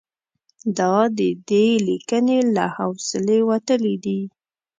[0.77, 1.19] دا د
[1.49, 4.19] دې لیکنې له حوصلې وتلي دي.